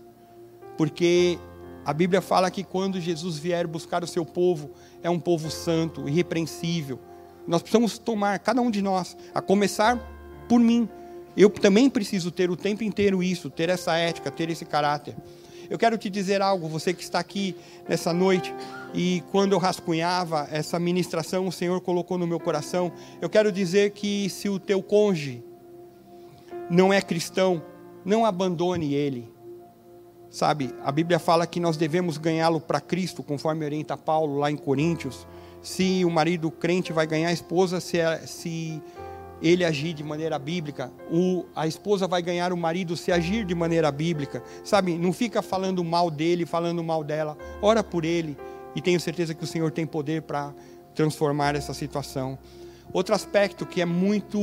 [0.76, 1.38] Porque
[1.86, 4.72] a Bíblia fala que quando Jesus vier buscar o seu povo,
[5.04, 6.98] é um povo santo, irrepreensível.
[7.46, 9.96] Nós precisamos tomar, cada um de nós, a começar
[10.48, 10.88] por mim.
[11.36, 15.14] Eu também preciso ter o tempo inteiro isso, ter essa ética, ter esse caráter.
[15.70, 17.54] Eu quero te dizer algo, você que está aqui
[17.88, 18.52] nessa noite,
[18.92, 22.90] e quando eu rascunhava essa ministração, o Senhor colocou no meu coração.
[23.20, 25.40] Eu quero dizer que se o teu cônjuge
[26.68, 27.62] não é cristão,
[28.04, 29.35] não abandone ele.
[30.36, 34.56] Sabe, a Bíblia fala que nós devemos ganhá-lo para Cristo, conforme orienta Paulo lá em
[34.58, 35.26] Coríntios.
[35.62, 38.82] Se o marido crente vai ganhar a esposa, se, é, se
[39.40, 43.54] ele agir de maneira bíblica, o, a esposa vai ganhar o marido se agir de
[43.54, 44.98] maneira bíblica, sabe?
[44.98, 48.36] Não fica falando mal dele, falando mal dela, ora por ele
[48.74, 50.52] e tenho certeza que o Senhor tem poder para
[50.94, 52.38] transformar essa situação.
[52.92, 54.38] Outro aspecto que é muito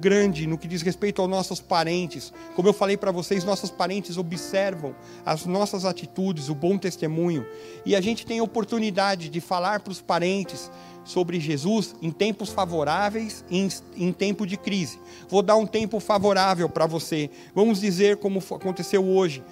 [0.00, 2.32] grande no que diz respeito aos nossos parentes.
[2.54, 7.46] Como eu falei para vocês, nossos parentes observam as nossas atitudes, o bom testemunho,
[7.84, 10.70] e a gente tem a oportunidade de falar para os parentes
[11.04, 14.98] sobre Jesus em tempos favoráveis e em, em tempo de crise.
[15.28, 17.30] Vou dar um tempo favorável para você.
[17.54, 19.42] Vamos dizer como aconteceu hoje,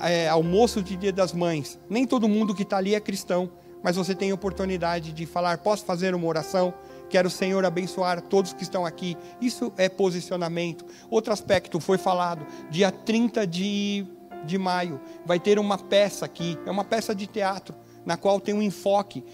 [0.00, 1.78] é, almoço de Dia das Mães.
[1.88, 3.50] Nem todo mundo que está ali é cristão,
[3.82, 6.74] mas você tem a oportunidade de falar: posso fazer uma oração?
[7.10, 9.16] Quero, Senhor, abençoar todos que estão aqui.
[9.40, 10.86] Isso é posicionamento.
[11.10, 14.06] Outro aspecto foi falado, dia 30 de,
[14.44, 17.74] de maio, vai ter uma peça aqui, é uma peça de teatro,
[18.06, 19.24] na qual tem um enfoque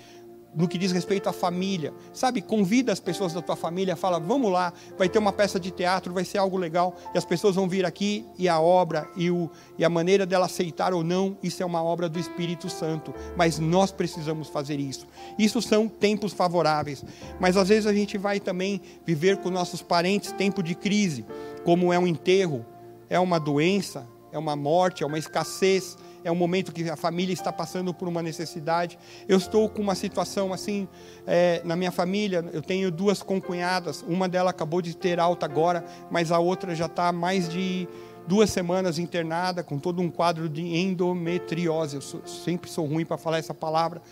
[0.57, 1.93] no que diz respeito à família.
[2.13, 5.71] Sabe, convida as pessoas da tua família, fala, vamos lá, vai ter uma peça de
[5.71, 9.31] teatro, vai ser algo legal, e as pessoas vão vir aqui, e a obra, e,
[9.31, 13.15] o, e a maneira dela aceitar ou não, isso é uma obra do Espírito Santo,
[13.37, 15.07] mas nós precisamos fazer isso.
[15.39, 17.05] Isso são tempos favoráveis,
[17.39, 21.27] mas às vezes a gente vai também viver com nossos parentes tempo de crise,
[21.65, 22.65] como é um enterro,
[23.11, 27.33] é uma doença, é uma morte, é uma escassez, é um momento que a família
[27.33, 28.99] está passando por uma necessidade.
[29.29, 30.89] Eu estou com uma situação assim
[31.25, 32.45] é, na minha família.
[32.53, 36.87] Eu tenho duas concunhadas, uma delas acabou de ter alta agora, mas a outra já
[36.87, 37.89] está mais de
[38.27, 41.95] duas semanas internada com todo um quadro de endometriose.
[41.95, 44.03] Eu sou, sempre sou ruim para falar essa palavra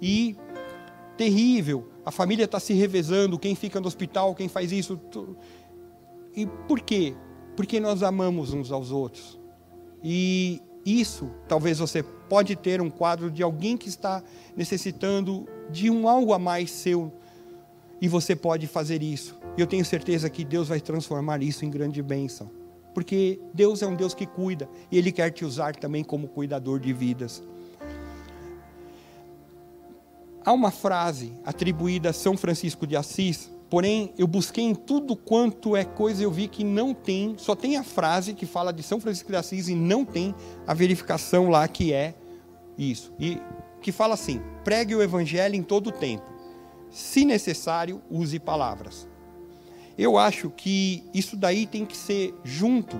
[0.00, 0.36] e
[1.16, 1.88] terrível.
[2.06, 5.00] A família está se revezando, quem fica no hospital, quem faz isso.
[6.36, 7.16] E por quê?
[7.56, 9.40] Porque nós amamos uns aos outros.
[10.04, 14.22] E isso, talvez você pode ter um quadro de alguém que está
[14.56, 17.12] necessitando de um algo a mais seu
[18.00, 19.38] e você pode fazer isso.
[19.56, 22.50] E eu tenho certeza que Deus vai transformar isso em grande bênção.
[22.92, 26.78] Porque Deus é um Deus que cuida e Ele quer te usar também como cuidador
[26.78, 27.42] de vidas.
[30.44, 35.74] Há uma frase atribuída a São Francisco de Assis Porém, eu busquei em tudo quanto
[35.74, 39.00] é coisa, eu vi que não tem, só tem a frase que fala de São
[39.00, 40.32] Francisco de Assis e não tem
[40.64, 42.14] a verificação lá que é
[42.78, 43.12] isso.
[43.18, 43.42] E
[43.82, 46.22] que fala assim: pregue o evangelho em todo o tempo.
[46.88, 49.08] Se necessário, use palavras.
[49.98, 52.96] Eu acho que isso daí tem que ser junto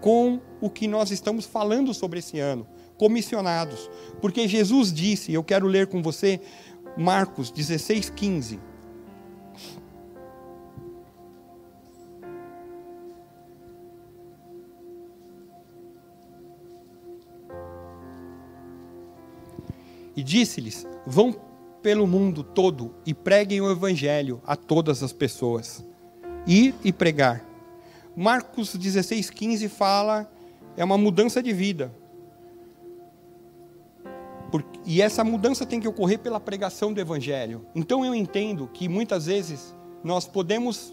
[0.00, 2.64] com o que nós estamos falando sobre esse ano,
[2.96, 3.90] comissionados.
[4.20, 6.40] Porque Jesus disse, eu quero ler com você
[6.96, 8.71] Marcos 16, 15.
[20.16, 21.34] E disse-lhes: Vão
[21.82, 25.84] pelo mundo todo e preguem o evangelho a todas as pessoas.
[26.46, 27.44] Ir e pregar.
[28.16, 30.30] Marcos 16:15 fala
[30.76, 31.92] é uma mudança de vida.
[34.84, 37.64] e essa mudança tem que ocorrer pela pregação do Evangelho.
[37.74, 40.92] Então eu entendo que muitas vezes nós podemos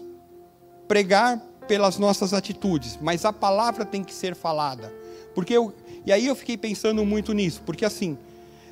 [0.88, 4.90] pregar pelas nossas atitudes, mas a palavra tem que ser falada.
[5.34, 5.74] Porque eu,
[6.06, 8.16] e aí eu fiquei pensando muito nisso, porque assim,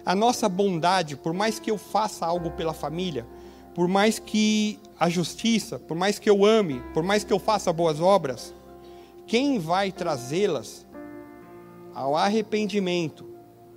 [0.09, 3.27] a nossa bondade, por mais que eu faça algo pela família,
[3.75, 7.71] por mais que a justiça, por mais que eu ame, por mais que eu faça
[7.75, 8.55] boas obras,
[9.27, 10.87] quem vai trazê-las
[11.95, 13.29] ao arrependimento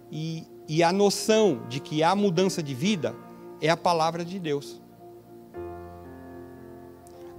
[0.09, 3.13] e, e a noção de que há mudança de vida
[3.59, 4.81] é a palavra de Deus.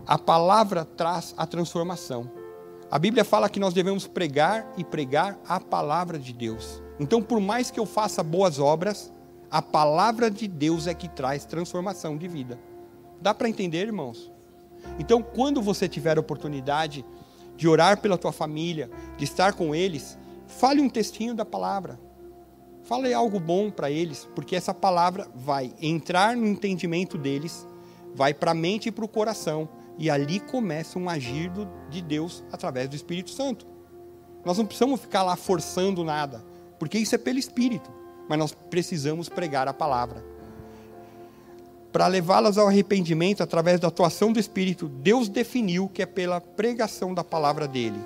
[0.07, 2.31] A palavra traz a transformação.
[2.91, 6.83] A Bíblia fala que nós devemos pregar e pregar a palavra de Deus.
[7.03, 9.13] Então, por mais que eu faça boas obras,
[9.51, 12.59] a palavra de Deus é que traz transformação de vida.
[13.21, 14.31] Dá para entender, irmãos?
[14.99, 17.05] Então, quando você tiver a oportunidade
[17.57, 21.99] de orar pela tua família, de estar com eles, fale um textinho da palavra.
[22.85, 27.67] Fale algo bom para eles, porque essa palavra vai entrar no entendimento deles,
[28.15, 31.51] vai para a mente e para o coração e ali começa um agir
[31.91, 33.67] de Deus através do Espírito Santo.
[34.45, 36.45] Nós não precisamos ficar lá forçando nada,
[36.83, 37.89] porque isso é pelo Espírito,
[38.29, 40.25] mas nós precisamos pregar a palavra.
[41.93, 47.15] Para levá-las ao arrependimento através da atuação do Espírito, Deus definiu que é pela pregação
[47.15, 48.01] da palavra dele.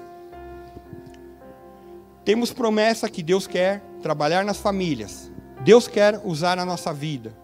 [2.22, 5.32] Temos promessa que Deus quer trabalhar nas famílias,
[5.64, 7.34] Deus quer usar a nossa vida.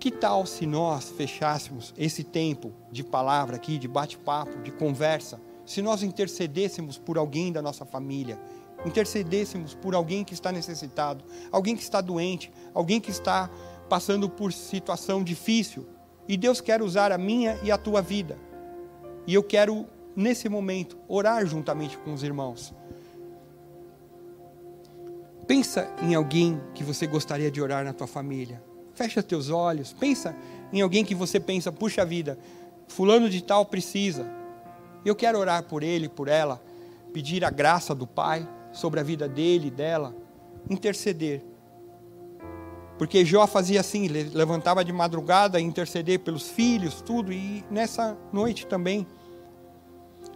[0.00, 5.80] Que tal se nós fechássemos esse tempo de palavra aqui, de bate-papo, de conversa, se
[5.80, 8.36] nós intercedêssemos por alguém da nossa família,
[8.86, 13.50] intercedêssemos por alguém que está necessitado, alguém que está doente, alguém que está
[13.88, 15.86] passando por situação difícil,
[16.28, 18.38] e Deus quer usar a minha e a tua vida.
[19.26, 22.72] E eu quero, nesse momento, orar juntamente com os irmãos.
[25.46, 28.62] Pensa em alguém que você gostaria de orar na tua família.
[28.94, 30.34] Fecha teus olhos, pensa
[30.72, 32.38] em alguém que você pensa, puxa vida,
[32.88, 34.26] fulano de tal precisa.
[35.04, 36.60] Eu quero orar por ele, por ela,
[37.12, 40.14] pedir a graça do Pai sobre a vida dele dela,
[40.68, 41.42] interceder.
[42.98, 49.06] Porque Jó fazia assim, levantava de madrugada, interceder pelos filhos, tudo, e nessa noite também.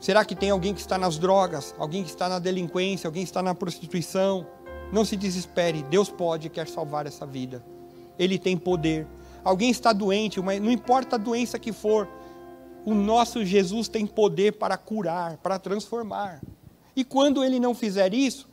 [0.01, 3.31] Será que tem alguém que está nas drogas, alguém que está na delinquência, alguém que
[3.31, 4.47] está na prostituição?
[4.93, 7.65] Não se desespere, Deus pode e quer salvar essa vida.
[8.19, 9.07] Ele tem poder.
[9.43, 12.09] Alguém está doente, mas não importa a doença que for,
[12.85, 16.41] o nosso Jesus tem poder para curar, para transformar.
[16.95, 18.49] E quando ele não fizer isso,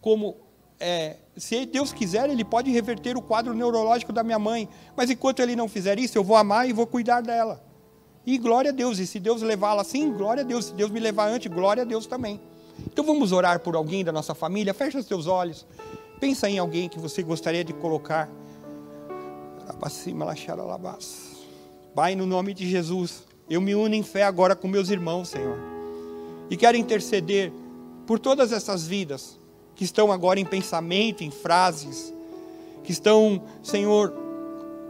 [0.00, 0.36] como
[0.80, 4.68] é, se Deus quiser, ele pode reverter o quadro neurológico da minha mãe.
[4.96, 7.64] Mas enquanto ele não fizer isso, eu vou amar e vou cuidar dela.
[8.26, 8.98] E glória a Deus.
[8.98, 10.66] E se Deus levá-la assim, glória a Deus.
[10.66, 12.40] Se Deus me levar antes, glória a Deus também.
[12.86, 14.72] Então vamos orar por alguém da nossa família.
[14.74, 15.66] Fecha os teus olhos.
[16.20, 18.28] Pensa em alguém que você gostaria de colocar
[21.94, 25.58] Pai, no nome de Jesus, eu me uno em fé agora com meus irmãos, Senhor.
[26.50, 27.52] E quero interceder
[28.08, 29.38] por todas essas vidas
[29.74, 32.10] que estão agora em pensamento, em frases,
[32.82, 34.14] que estão, Senhor,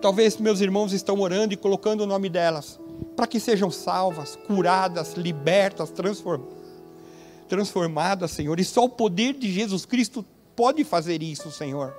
[0.00, 2.78] talvez meus irmãos estão orando e colocando o nome delas,
[3.16, 5.92] para que sejam salvas, curadas, libertas,
[7.48, 8.60] transformadas, Senhor.
[8.60, 11.92] E só o poder de Jesus Cristo pode fazer isso, Senhor.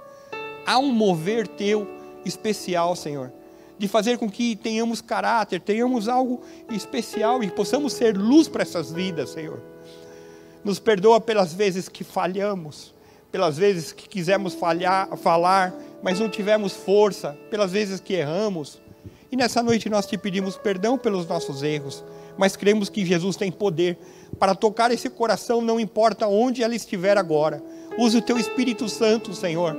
[0.66, 1.86] Há um mover teu
[2.24, 3.30] especial, Senhor.
[3.78, 8.90] De fazer com que tenhamos caráter, tenhamos algo especial e possamos ser luz para essas
[8.90, 9.62] vidas, Senhor.
[10.64, 12.94] Nos perdoa pelas vezes que falhamos,
[13.32, 18.82] pelas vezes que quisemos falhar, falar, mas não tivemos força, pelas vezes que erramos.
[19.32, 22.04] E nessa noite nós te pedimos perdão pelos nossos erros,
[22.38, 23.98] mas cremos que Jesus tem poder
[24.38, 27.62] para tocar esse coração, não importa onde ela estiver agora.
[27.98, 29.76] Use o teu Espírito Santo, Senhor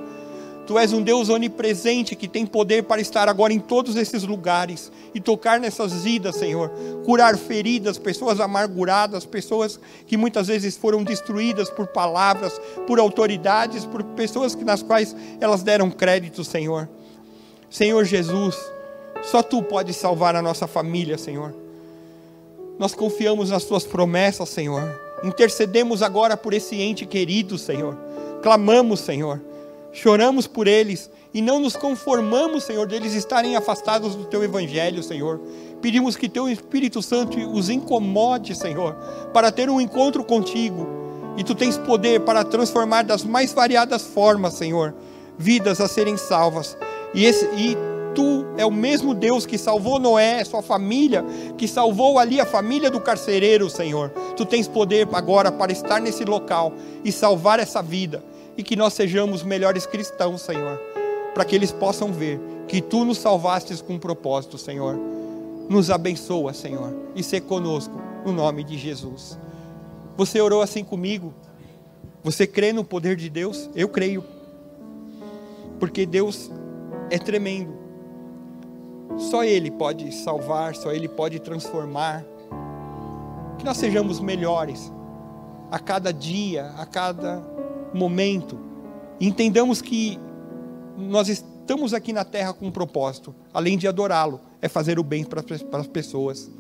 [0.71, 4.93] Tu és um Deus onipresente que tem poder para estar agora em todos esses lugares
[5.13, 6.71] e tocar nessas vidas, Senhor.
[7.05, 12.53] Curar feridas, pessoas amarguradas, pessoas que muitas vezes foram destruídas por palavras,
[12.87, 16.89] por autoridades, por pessoas nas quais elas deram crédito, Senhor.
[17.69, 18.57] Senhor Jesus,
[19.25, 21.53] só Tu podes salvar a nossa família, Senhor.
[22.79, 24.89] Nós confiamos nas Tuas promessas, Senhor.
[25.25, 27.99] Intercedemos agora por esse ente querido, Senhor.
[28.41, 29.50] Clamamos, Senhor
[29.93, 35.41] choramos por eles e não nos conformamos, Senhor, deles estarem afastados do teu evangelho, Senhor.
[35.81, 38.95] Pedimos que teu Espírito Santo os incomode, Senhor,
[39.33, 40.87] para ter um encontro contigo.
[41.37, 44.93] E tu tens poder para transformar das mais variadas formas, Senhor,
[45.39, 46.77] vidas a serem salvas.
[47.15, 47.77] E, esse, e
[48.13, 51.25] tu é o mesmo Deus que salvou Noé, sua família,
[51.57, 54.11] que salvou ali a família do carcereiro, Senhor.
[54.37, 56.73] Tu tens poder agora para estar nesse local
[57.05, 58.21] e salvar essa vida
[58.57, 60.79] e que nós sejamos melhores cristãos, Senhor,
[61.35, 64.99] para que eles possam ver que tu nos salvastes com um propósito, Senhor.
[65.69, 67.95] Nos abençoa, Senhor, e ser conosco,
[68.25, 69.39] no nome de Jesus.
[70.17, 71.33] Você orou assim comigo?
[72.23, 73.71] Você crê no poder de Deus?
[73.75, 74.25] Eu creio.
[75.79, 76.51] Porque Deus
[77.09, 77.73] é tremendo.
[79.17, 82.25] Só Ele pode salvar, só Ele pode transformar.
[83.59, 84.93] Que nós sejamos melhores
[85.71, 87.43] a cada dia, a cada
[87.93, 88.59] momento.
[89.21, 90.19] Entendamos que
[90.97, 95.25] nós estamos aqui na terra com um propósito, além de adorá-lo, é fazer o bem
[95.25, 96.51] para as pessoas,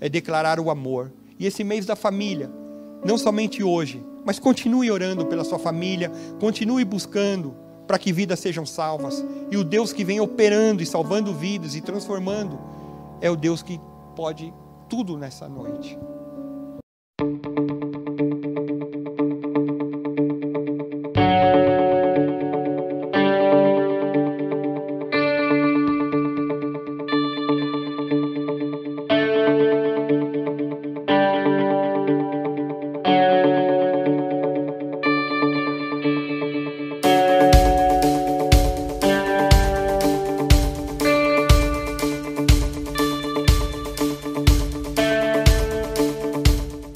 [0.00, 1.12] é declarar o amor.
[1.38, 2.50] E esse mês da família,
[3.04, 7.54] não somente hoje, mas continue orando pela sua família, continue buscando
[7.86, 9.24] para que vidas sejam salvas.
[9.50, 12.58] E o Deus que vem operando e salvando vidas e transformando
[13.20, 13.80] é o Deus que
[14.14, 14.52] pode
[14.88, 15.98] tudo nessa noite.